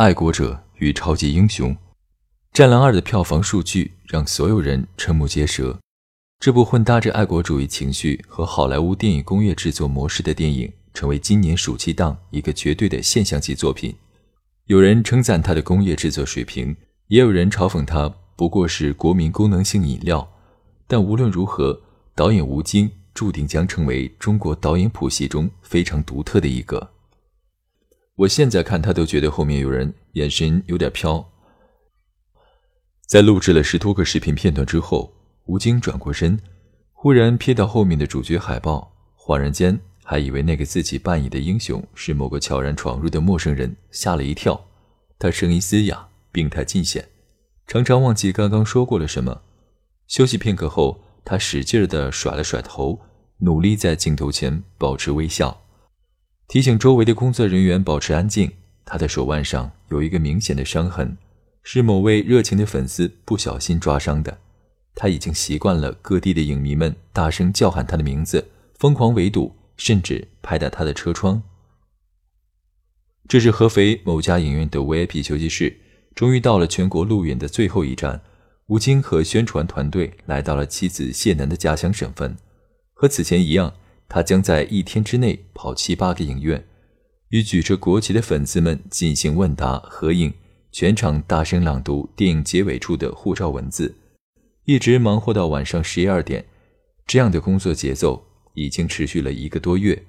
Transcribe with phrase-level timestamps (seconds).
[0.00, 1.74] 爱国者与超级英雄，
[2.54, 5.78] 《战狼二》的票房数据让所有人瞠目结舌。
[6.38, 13.94] 这部混搭着爱国主义情绪和好莱坞电影工业制作模式的电影，成为今年暑期档一个绝对的现象级作品。
[14.68, 16.74] 有人称赞它的工业制作水平，
[17.08, 20.26] 也有人嘲讽它不过是国民功能性饮料。
[20.86, 21.78] 但无论如何，
[22.14, 22.90] 导演吴京。
[23.12, 26.90] 注定将成为中国导演谱系中非常独特的一个。
[28.20, 31.26] 我现在看他都觉得后面有人眼神有点飘。
[33.06, 35.10] 在录制了十多个视频片段之后，
[35.46, 36.38] 吴京转过身，
[36.92, 44.66] 忽然瞥到后面的主角海报，恍然间还以为那个自己扮演的英雄是某个悄然闯入的陌生人，吓了一跳。
[45.18, 47.08] 他声音嘶哑，病态尽显，
[47.66, 49.40] 常常忘记刚刚说过了什么。
[50.06, 53.00] 休息片刻后，他使劲地甩了甩头。
[53.38, 55.62] 努力在镜头前保持微笑，
[56.50, 58.50] 提醒周围的工作人员保持安静。
[58.84, 61.16] 他的手腕上有一个明显的伤痕，
[61.62, 64.36] 是某位热情的粉丝不小心抓伤的。
[64.96, 71.40] 他已经习惯了各地的影迷们大声叫喊他的名字，疯狂围堵，甚至拍打他的车窗。
[73.28, 75.78] 这是合肥某家影院的 VIP 休息室，
[76.16, 78.22] 终于到了全国路演的最后一站。
[78.66, 82.36] 吴京和宣传团队来到了妻子谢楠的家乡省份。
[82.92, 83.72] 和此前一样，
[84.12, 86.66] 他将在一天之内跑七八个影院，
[87.28, 90.34] 与举着国旗的粉丝们进行问答、合影，
[90.72, 93.94] 全场大声朗读电影结尾处的护照文字，
[94.64, 96.44] 一直忙活到晚上十一二点。
[97.06, 100.04] 这样的工作节奏已经持续了一个多月。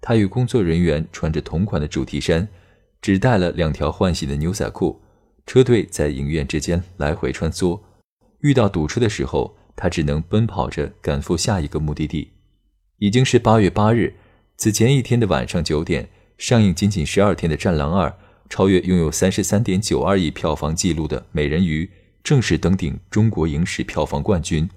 [0.00, 2.48] 他与工作人员穿着同款的主题衫，
[3.02, 4.98] 只带了两条换洗的牛仔裤。
[5.46, 7.78] 车队在影院之间来回穿梭，
[8.40, 9.54] 遇到堵车的时候。
[9.76, 12.30] 他只能奔跑着赶赴下一个目的地。
[12.98, 14.14] 已经是八月八日，
[14.56, 18.08] 此前一天的晚上九点，上映仅仅十二天的《战狼二》
[18.48, 21.84] 超越拥有三十三点九二亿票房纪录的《美人鱼》，
[22.22, 24.68] 正式登顶中国影史票房冠军。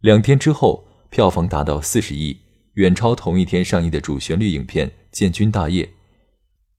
[0.00, 2.38] 两天之后，票房达到四十亿，
[2.74, 5.84] 远超同一天上映的主旋律影片《建军大业》。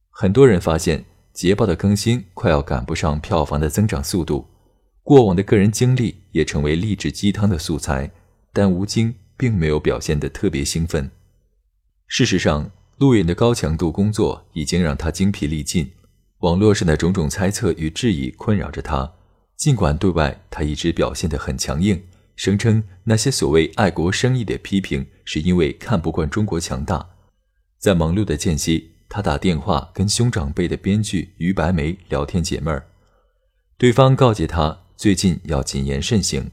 [0.10, 1.00] 很多人发现，
[1.34, 4.48] 《捷报》的更新快要赶不上票房的增长速度。
[5.04, 8.10] 过往的个人经历也成为励志鸡汤的素材，
[8.54, 11.10] 但吴京并没有表现得特别兴奋。
[12.08, 15.92] 事实上，路演的高强度工作已经让他精疲力尽。
[16.40, 19.14] 网络上的种种猜测与质疑困扰着他，
[19.56, 22.04] 尽管对外他一直表现得很强硬，
[22.36, 27.10] 声称那些所谓爱国生意的批评是因为看不惯中国强大。
[27.80, 32.88] 在忙碌的间隙，他打电话跟兄长辈的编剧于白梅聊天解闷儿，
[33.78, 34.82] 对方告诫他。
[34.96, 36.52] 最近要谨言慎行，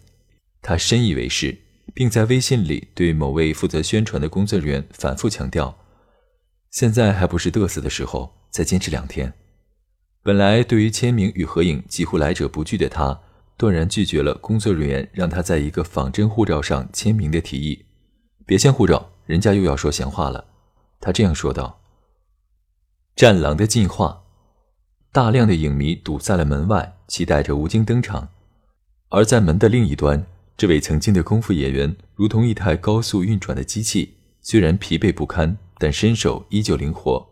[0.62, 1.56] 他深以为是，
[1.95, 5.77] 并在微信里对某位负责宣传的工作人员反复强调
[6.71, 9.33] ：“现在还不是嘚瑟的时候，再坚持两天。”
[10.23, 13.21] 本来对于签名与合影几乎来者不拒的他，
[13.56, 17.87] 断然拒绝了工作人员让他在一个仿真护照上签名的提议。
[18.47, 20.45] “别签护照，人家又要说闲话了。”
[21.01, 21.81] 他这样说道。
[23.17, 24.22] 战狼的进化，
[25.12, 28.28] 大量的影迷堵在了门外，期待着吴京登场。
[29.09, 30.25] 而在门的另一端，
[30.60, 37.26] 这位曾经的功夫演员如同一台高速运转的机器，虽然疲惫不堪，但身手依旧灵活。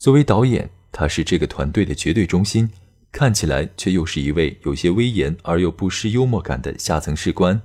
[0.00, 2.68] 作为导演，他是这个团队的绝对中心，
[3.12, 7.62] 看起来却又是一位有些威严而又不失幽默感的下层士官，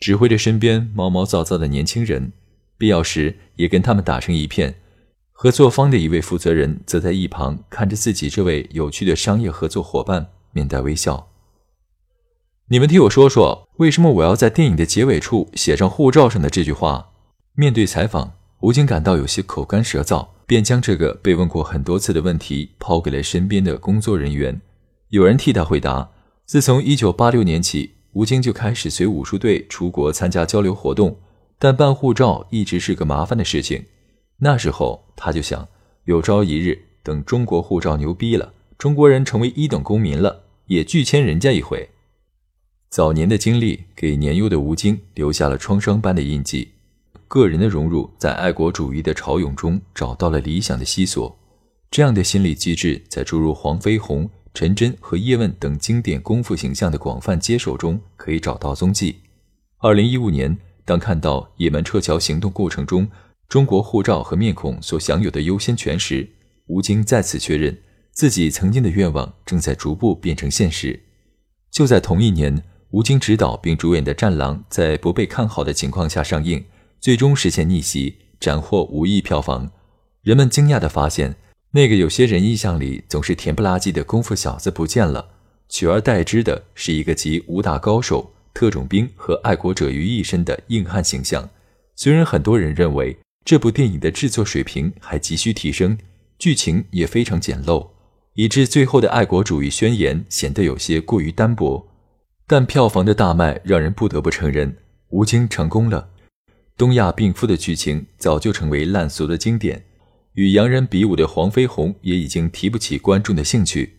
[0.00, 2.32] 指挥着身边毛毛躁躁的年轻人，
[2.78, 4.76] 必要时也跟他们打成一片。
[5.32, 11.28] 合作方的一位负责人则在一旁看着自己这位有趣的商业合作伙伴，面带微笑。
[12.68, 17.10] 你们替我说说，为什么我要在电影的结尾处写上护照上的这句话？
[17.54, 24.60] 面对采访，吴京感到有些口干舌燥，便将这个被问过很多次的问题抛给了身边的工作人员。
[25.10, 26.10] 有人替他回答：
[26.44, 31.16] 自从1986年起，吴京就开始随武术队出国参加交流活动，
[31.60, 33.84] 但办护照一直是个麻烦的事情。
[34.38, 35.68] 那时候他就想，
[36.06, 41.90] 有朝一日等中国护照牛逼了，中国人成为一等公民了，也拒签人家一回。
[42.88, 46.72] 早年的经历给年幼的吴京留下了创伤般的印记，
[47.28, 51.36] 个人的融入在爱国主义的潮涌中找到了理想的栖所。
[51.90, 59.16] 这样的心理机制在诸如黄飞鸿、陈真和叶问等经典功夫形象的广泛接手中可以找到踪迹。
[59.78, 63.08] 二零一五年，当看到也门撤侨行动过程中
[63.48, 66.28] 中国护照和面孔所享有的优先权时，
[66.66, 67.76] 吴京再次确认
[68.12, 71.02] 自己曾经的愿望正在逐步变成现实。
[71.70, 72.62] 就在同一年，
[72.96, 76.64] 吴京执导并主演的《战狼》在不被看好的情况下上映，
[76.98, 79.70] 最终实现逆袭，斩获五亿票房。
[80.22, 81.36] 人们惊讶地发现，
[81.72, 85.28] 那个有些人印象里总是甜不拉几的功夫小子不见了，
[85.68, 88.32] 取而代之的是一个集武打高手。
[88.54, 91.50] 特种兵和爱国者于一身的硬汉形象，
[91.94, 93.14] 虽然很多人认为
[93.44, 95.98] 这部电影的制作水平还急需提升，
[96.38, 97.88] 剧情也非常简陋，
[98.32, 101.86] 以致最后的爱国主义宣言显得有些过于单薄，
[102.46, 104.76] 但票房的大卖让人不得不承认
[105.08, 106.10] 吴京成功了。
[106.76, 109.84] 东亚病夫的剧情早就成为烂俗的经典，
[110.34, 113.96] 与洋人比武的黄飞鸿也已经提不起观众的兴趣。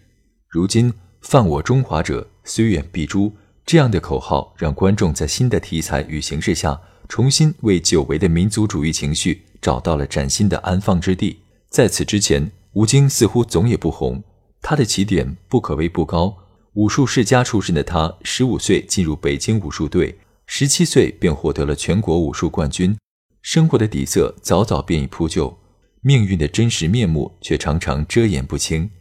[0.48, 3.34] 如今犯我中华者，虽远必诛。
[3.66, 6.80] 这样的口号让观众在新的题材与形式下，
[7.10, 11.40] 重新为久违的民族主义情绪找到了崭新的安放之地。
[11.70, 14.24] 在此之前，吴京似乎总也不红，
[14.62, 16.34] 他的起点不可谓不高。
[16.78, 22.96] 武术世家出身的他，十五岁进入北京武术队，十七岁便获得了全国武术冠军。
[23.42, 25.58] 生活的底色早早便已铺就，
[26.02, 28.92] 命运的真实面目却常常遮掩不清。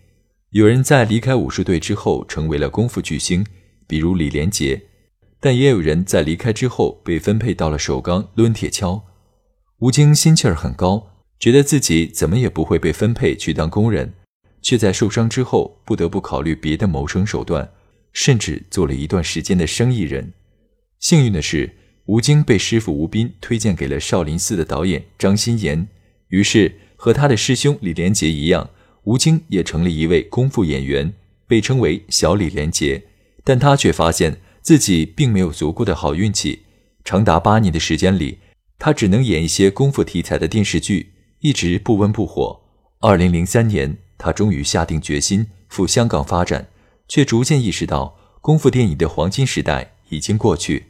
[0.52, 3.44] 有人在离开武术队之后，成为了功夫巨星。
[3.86, 4.84] 比如李连杰，
[5.38, 9.02] 但也有人在离开之后被分配到了首钢抡铁锹。
[9.80, 11.08] 吴京心气儿很高，
[11.38, 14.14] 觉得自己怎么也不会被分配去当工人，
[14.66, 17.70] 却在受伤之后不得不考虑别的谋生手段，
[18.12, 20.32] 甚至做了一段时间的生意人。
[20.98, 21.76] 幸运的是，
[22.06, 25.86] 吴京被师傅吴斌推荐给了少林寺的导演张鑫炎，
[26.30, 28.70] 于是和他的师兄李连杰一样，
[29.04, 31.14] 吴京也成了一位功夫演员，
[31.46, 33.04] 被称为小李连杰。
[33.44, 36.62] 但他却发现自己并没有足够的好运气。
[37.04, 38.38] 长达八年的时间里，
[38.80, 42.62] 他只能演一些功夫题材的电视剧，一直不温不火。
[42.98, 46.68] 二零零三年，他终于下定决心赴香港发展，
[47.08, 50.86] 却逐渐意识到功夫电影的黄金时代已经过去。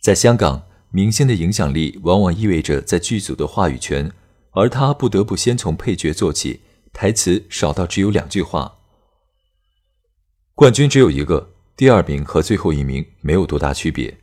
[0.00, 4.12] 在香港，明星的影响力往往意味着在剧组的话语权，
[4.52, 6.60] 而他不得不先从配角做起，
[6.92, 8.78] 台词少到只有两句话。
[10.54, 11.50] 冠军只有一个。
[11.76, 14.14] 第二名和最后一名没有多大区别，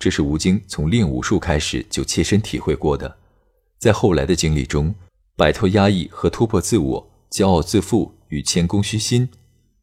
[0.00, 3.18] 这是吴京从练武术开始就切身体会过的。
[3.78, 4.92] 在后来的经历中，
[5.36, 9.28] 摆脱压抑和突破自我，骄傲自负与谦恭虚心，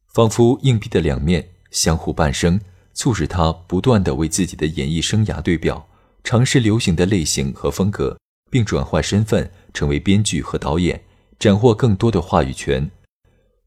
[0.07, 2.61] 仿佛硬币的两面相互伴生，
[2.93, 5.85] 促使他不断地为自己的演艺生涯对表，
[6.23, 8.17] 尝试流行的类型和风格，
[8.49, 11.03] 并转换身份成为编剧和导演，
[11.37, 12.89] 斩获更多的话语权。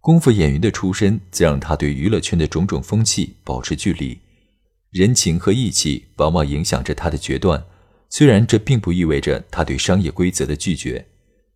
[0.01, 4.19] 功夫演员的出身，则让他对娱乐圈的种种风气保持距离。
[4.93, 7.63] 人情和义气往往影响着他的决断，
[8.09, 11.07] 虽然这并不意味着他对商业规则的拒绝。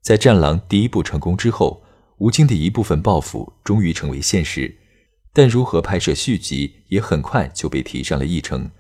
[0.03, 1.83] 在《战狼》第一部成功之后，
[2.19, 4.77] 吴京的一部分抱负终于成为现实，
[5.33, 8.71] 但如何拍摄续集也很快就被提上了议程。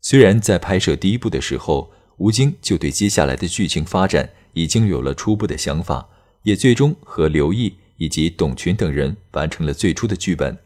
[0.00, 6.08] 虽然在拍摄第一部的时候，吴京就对接下来的剧情发展已经有了初步的想法，
[6.42, 7.74] 也最终和刘毅。
[8.00, 10.56] 以及董群等人完成了最初的剧本，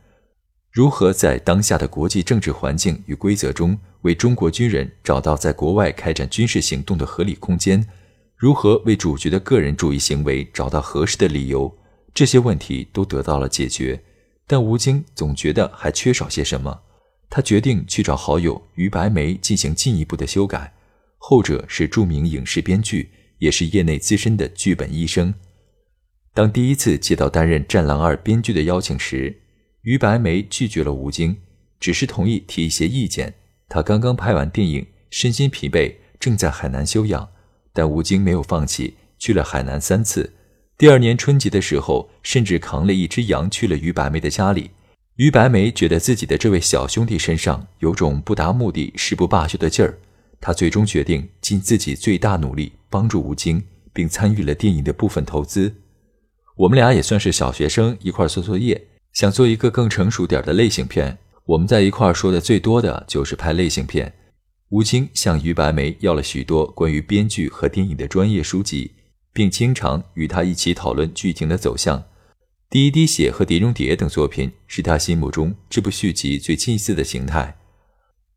[0.71, 7.89] 如何在当下的国际政治环境与规则中为中国军人找到在国外开展军事行动的合理空间？
[8.37, 11.75] 如何为主角的个人主义行为找到合适的理由？
[12.15, 14.03] 这些问题都得到了解决，
[14.47, 16.83] 但吴京总觉得还缺少些什么。
[17.31, 20.75] 他决定去找好友于白眉进行进一步的修改，
[21.17, 25.33] 后者是著名影视编剧，也是业内资深的剧本医生。
[26.35, 29.41] 当第一次接到担任《战狼二》编剧的邀请时，
[29.83, 31.39] 于白眉拒绝了吴京，
[31.81, 33.35] 只是同意提一些意见。
[33.69, 37.31] 他刚刚拍完电影，身心疲惫，正在海南休养。
[37.73, 40.35] 但吴京没有放弃，去了海南三次。
[40.83, 44.73] 第二年春节的时候，甚至扛了一只羊去了于白眉的家里。
[45.15, 49.97] 于白眉觉得自己的这位小兄弟身上有种不达目的誓不罢休的劲儿，
[50.41, 53.63] 他最终决定尽自己最大努力帮助吴京，
[53.93, 55.73] 并参与了电影的部分投资。
[56.57, 61.17] 我们俩也算是小学生，一块做作业，想做一个更成熟点的类型片。
[61.47, 64.13] 我们在一块说的最多的就是拍类型片。
[64.71, 68.91] 吴京向于白眉要了许多关于编剧和电影的专业书籍，
[69.33, 71.99] 并经常与他一起讨论剧情的走向。
[72.69, 77.57] 《第一滴血》和《碟中谍》等作品是他心目中这部续集最近似的形态。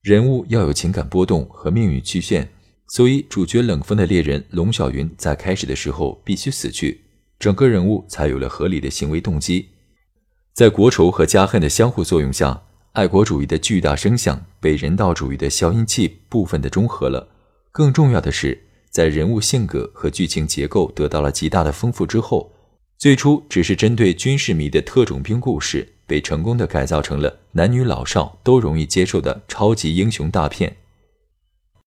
[0.02, 2.50] 人物要有情感波动和命运曲线，
[2.90, 7.02] 所以主角冷锋的猎人龙小云在开始的时候必须死去。
[7.40, 9.70] 整个人物才有了合理的行为动机。
[10.54, 17.30] 在国仇和家恨的相互作用下，爱国主义的巨大声响被人道主义的消音器部分的中和了。
[17.72, 18.65] 更重要的是，
[18.96, 22.50] 在人物性格和剧情结构得到了极大的丰富之后，
[22.98, 30.78] 最初只是针对军事迷的特种兵故事，被成功的改造成了男女老少都容易接受的超级英雄大片。